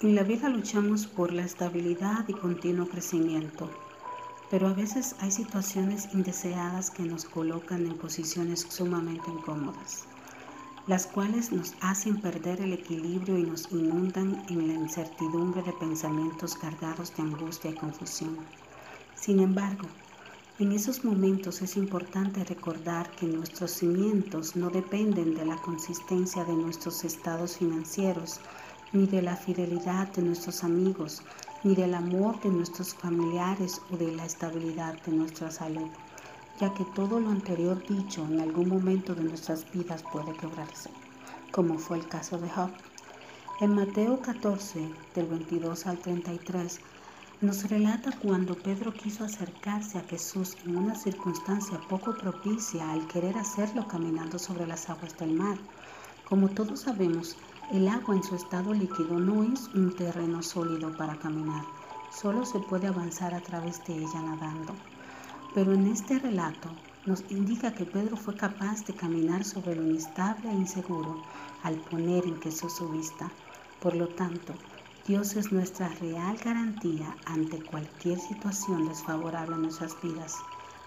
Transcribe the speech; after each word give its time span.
En 0.00 0.14
la 0.14 0.22
vida 0.22 0.48
luchamos 0.48 1.08
por 1.08 1.32
la 1.32 1.42
estabilidad 1.42 2.24
y 2.28 2.32
continuo 2.32 2.86
crecimiento, 2.86 3.68
pero 4.48 4.68
a 4.68 4.72
veces 4.72 5.16
hay 5.18 5.32
situaciones 5.32 6.10
indeseadas 6.14 6.92
que 6.92 7.02
nos 7.02 7.24
colocan 7.24 7.84
en 7.84 7.98
posiciones 7.98 8.60
sumamente 8.60 9.28
incómodas, 9.28 10.04
las 10.86 11.08
cuales 11.08 11.50
nos 11.50 11.74
hacen 11.80 12.20
perder 12.20 12.60
el 12.60 12.74
equilibrio 12.74 13.38
y 13.38 13.42
nos 13.42 13.72
inundan 13.72 14.44
en 14.48 14.68
la 14.68 14.74
incertidumbre 14.74 15.64
de 15.64 15.72
pensamientos 15.72 16.54
cargados 16.54 17.16
de 17.16 17.24
angustia 17.24 17.72
y 17.72 17.74
confusión. 17.74 18.38
Sin 19.16 19.40
embargo, 19.40 19.88
en 20.60 20.70
esos 20.70 21.04
momentos 21.04 21.60
es 21.60 21.76
importante 21.76 22.44
recordar 22.44 23.10
que 23.10 23.26
nuestros 23.26 23.72
cimientos 23.72 24.54
no 24.54 24.70
dependen 24.70 25.34
de 25.34 25.44
la 25.44 25.56
consistencia 25.56 26.44
de 26.44 26.54
nuestros 26.54 27.02
estados 27.02 27.56
financieros, 27.56 28.40
ni 28.92 29.06
de 29.06 29.22
la 29.22 29.36
fidelidad 29.36 30.08
de 30.12 30.22
nuestros 30.22 30.64
amigos, 30.64 31.22
ni 31.64 31.74
del 31.74 31.94
amor 31.94 32.40
de 32.40 32.50
nuestros 32.50 32.94
familiares 32.94 33.80
o 33.90 33.96
de 33.96 34.12
la 34.12 34.24
estabilidad 34.24 35.00
de 35.02 35.12
nuestra 35.12 35.50
salud, 35.50 35.88
ya 36.60 36.72
que 36.74 36.84
todo 36.94 37.20
lo 37.20 37.30
anterior 37.30 37.82
dicho 37.86 38.24
en 38.24 38.40
algún 38.40 38.68
momento 38.68 39.14
de 39.14 39.24
nuestras 39.24 39.70
vidas 39.72 40.02
puede 40.12 40.32
quebrarse, 40.36 40.90
como 41.52 41.78
fue 41.78 41.98
el 41.98 42.08
caso 42.08 42.38
de 42.38 42.48
Job. 42.48 42.70
En 43.60 43.74
Mateo 43.74 44.20
14, 44.20 44.88
del 45.14 45.26
22 45.26 45.86
al 45.86 45.98
33, 45.98 46.80
nos 47.40 47.68
relata 47.70 48.10
cuando 48.20 48.56
Pedro 48.56 48.92
quiso 48.92 49.24
acercarse 49.24 49.98
a 49.98 50.02
Jesús 50.02 50.56
en 50.64 50.76
una 50.76 50.94
circunstancia 50.94 51.78
poco 51.88 52.16
propicia 52.16 52.90
al 52.90 53.06
querer 53.06 53.36
hacerlo 53.36 53.86
caminando 53.86 54.38
sobre 54.38 54.66
las 54.66 54.88
aguas 54.90 55.16
del 55.18 55.34
mar. 55.34 55.56
Como 56.28 56.48
todos 56.48 56.80
sabemos, 56.80 57.36
el 57.70 57.86
agua 57.86 58.16
en 58.16 58.22
su 58.22 58.34
estado 58.34 58.72
líquido 58.72 59.20
no 59.20 59.42
es 59.42 59.68
un 59.74 59.94
terreno 59.94 60.42
sólido 60.42 60.90
para 60.96 61.18
caminar, 61.18 61.62
solo 62.10 62.46
se 62.46 62.60
puede 62.60 62.86
avanzar 62.86 63.34
a 63.34 63.40
través 63.40 63.84
de 63.84 63.94
ella 63.94 64.22
nadando. 64.22 64.74
Pero 65.54 65.74
en 65.74 65.86
este 65.86 66.18
relato 66.18 66.70
nos 67.04 67.24
indica 67.30 67.74
que 67.74 67.84
Pedro 67.84 68.16
fue 68.16 68.34
capaz 68.36 68.86
de 68.86 68.94
caminar 68.94 69.44
sobre 69.44 69.74
lo 69.74 69.82
inestable 69.82 70.50
e 70.50 70.54
inseguro 70.54 71.22
al 71.62 71.74
poner 71.76 72.24
en 72.24 72.40
Jesús 72.40 72.74
su 72.74 72.88
vista. 72.88 73.30
Por 73.80 73.94
lo 73.96 74.08
tanto, 74.08 74.54
Dios 75.06 75.36
es 75.36 75.52
nuestra 75.52 75.88
real 76.00 76.38
garantía 76.38 77.16
ante 77.26 77.62
cualquier 77.62 78.18
situación 78.18 78.88
desfavorable 78.88 79.56
en 79.56 79.62
nuestras 79.62 79.94
vidas. 80.02 80.36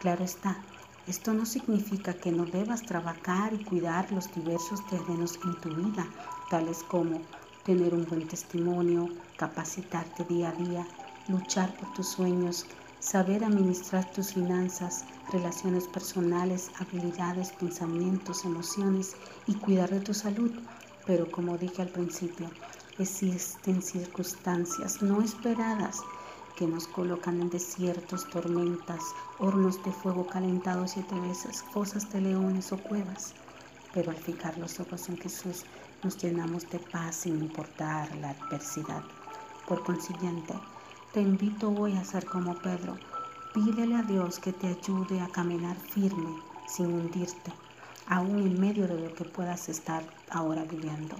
Claro 0.00 0.24
está, 0.24 0.58
esto 1.06 1.32
no 1.32 1.46
significa 1.46 2.14
que 2.14 2.32
no 2.32 2.44
debas 2.44 2.82
trabajar 2.82 3.52
y 3.54 3.62
cuidar 3.62 4.10
los 4.10 4.34
diversos 4.34 4.84
terrenos 4.86 5.38
en 5.44 5.60
tu 5.60 5.68
vida, 5.68 6.04
tales 6.50 6.82
como 6.82 7.22
tener 7.64 7.94
un 7.94 8.04
buen 8.06 8.26
testimonio, 8.26 9.08
capacitarte 9.36 10.24
día 10.24 10.48
a 10.48 10.52
día, 10.52 10.86
luchar 11.28 11.72
por 11.76 11.92
tus 11.94 12.08
sueños, 12.08 12.66
saber 12.98 13.44
administrar 13.44 14.10
tus 14.12 14.32
finanzas, 14.32 15.04
relaciones 15.32 15.86
personales, 15.86 16.70
habilidades, 16.80 17.52
pensamientos, 17.52 18.44
emociones 18.44 19.14
y 19.46 19.54
cuidar 19.54 19.90
de 19.90 20.00
tu 20.00 20.12
salud. 20.12 20.50
Pero 21.06 21.30
como 21.30 21.56
dije 21.56 21.82
al 21.82 21.88
principio, 21.88 22.50
existen 22.98 23.80
circunstancias 23.80 25.02
no 25.02 25.22
esperadas 25.22 26.00
que 26.56 26.66
nos 26.66 26.88
colocan 26.88 27.40
en 27.40 27.50
desiertos, 27.50 28.28
tormentas, 28.30 29.00
hornos 29.38 29.82
de 29.84 29.92
fuego 29.92 30.26
calentados 30.26 30.92
siete 30.92 31.14
veces, 31.20 31.62
fosas 31.72 32.10
de 32.12 32.22
leones 32.22 32.72
o 32.72 32.78
cuevas. 32.78 33.34
Pero 33.92 34.10
al 34.10 34.16
fijar 34.16 34.58
los 34.58 34.80
ojos 34.80 35.08
en 35.08 35.18
Jesús, 35.18 35.64
nos 36.02 36.16
llenamos 36.16 36.68
de 36.70 36.78
paz 36.78 37.16
sin 37.16 37.38
importar 37.38 38.14
la 38.16 38.30
adversidad. 38.30 39.02
Por 39.68 39.84
consiguiente, 39.84 40.54
te 41.12 41.20
invito 41.20 41.70
hoy 41.70 41.96
a 41.96 42.04
ser 42.04 42.24
como 42.24 42.54
Pedro. 42.54 42.96
Pídele 43.54 43.96
a 43.96 44.02
Dios 44.02 44.38
que 44.38 44.52
te 44.52 44.68
ayude 44.68 45.20
a 45.20 45.28
caminar 45.28 45.76
firme, 45.76 46.42
sin 46.66 46.86
hundirte, 46.86 47.52
aún 48.06 48.40
en 48.40 48.60
medio 48.60 48.86
de 48.86 49.00
lo 49.00 49.14
que 49.14 49.24
puedas 49.24 49.68
estar 49.68 50.02
ahora 50.30 50.64
viviendo. 50.64 51.16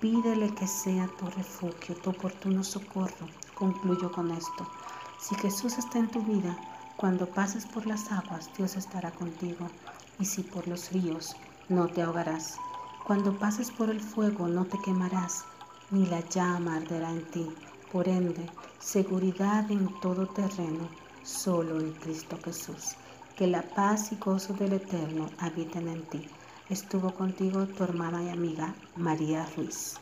Pídele 0.00 0.54
que 0.54 0.66
sea 0.66 1.08
tu 1.18 1.26
refugio, 1.26 1.96
tu 1.96 2.10
oportuno 2.10 2.62
socorro. 2.62 3.26
Concluyo 3.58 4.12
con 4.12 4.30
esto. 4.30 4.66
Si 5.18 5.34
Jesús 5.34 5.78
está 5.78 5.98
en 5.98 6.08
tu 6.08 6.22
vida, 6.22 6.56
cuando 6.96 7.26
pases 7.26 7.66
por 7.66 7.86
las 7.86 8.12
aguas, 8.12 8.50
Dios 8.56 8.76
estará 8.76 9.10
contigo. 9.10 9.66
Y 10.20 10.24
si 10.26 10.42
por 10.42 10.68
los 10.68 10.92
ríos, 10.92 11.34
no 11.68 11.88
te 11.88 12.02
ahogarás. 12.02 12.56
Cuando 13.04 13.36
pases 13.36 13.72
por 13.72 13.90
el 13.90 14.00
fuego, 14.00 14.46
no 14.46 14.64
te 14.64 14.78
quemarás, 14.78 15.44
ni 15.90 16.06
la 16.06 16.20
llama 16.20 16.76
arderá 16.76 17.10
en 17.10 17.24
ti. 17.30 17.52
Por 17.92 18.08
ende, 18.08 18.48
seguridad 18.78 19.68
en 19.70 19.88
todo 20.00 20.26
terreno, 20.26 20.88
solo 21.24 21.80
en 21.80 21.92
Cristo 21.94 22.38
Jesús. 22.44 22.94
Que 23.36 23.48
la 23.48 23.62
paz 23.62 24.12
y 24.12 24.16
gozo 24.16 24.52
del 24.52 24.74
Eterno 24.74 25.30
habiten 25.38 25.88
en 25.88 26.02
ti. 26.02 26.28
Estuvo 26.68 27.12
contigo 27.12 27.66
tu 27.66 27.82
hermana 27.82 28.22
y 28.22 28.28
amiga 28.28 28.74
María 28.96 29.48
Ruiz. 29.56 29.98